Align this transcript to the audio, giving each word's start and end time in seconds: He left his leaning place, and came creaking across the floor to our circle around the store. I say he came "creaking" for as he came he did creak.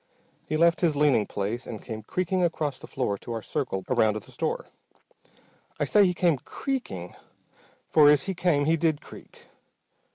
He 0.47 0.57
left 0.57 0.81
his 0.81 0.95
leaning 0.95 1.27
place, 1.27 1.67
and 1.67 1.79
came 1.79 2.01
creaking 2.01 2.43
across 2.43 2.79
the 2.79 2.87
floor 2.87 3.19
to 3.19 3.33
our 3.33 3.43
circle 3.43 3.83
around 3.87 4.15
the 4.15 4.31
store. 4.31 4.65
I 5.79 5.85
say 5.85 6.07
he 6.07 6.13
came 6.15 6.37
"creaking" 6.39 7.13
for 7.87 8.09
as 8.09 8.23
he 8.23 8.33
came 8.33 8.65
he 8.65 8.77
did 8.77 8.99
creak. 8.99 9.49